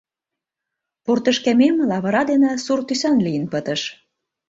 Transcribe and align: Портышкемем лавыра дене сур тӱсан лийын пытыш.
Портышкемем 1.03 1.75
лавыра 1.89 2.21
дене 2.31 2.51
сур 2.65 2.79
тӱсан 2.87 3.17
лийын 3.25 3.45
пытыш. 3.51 3.81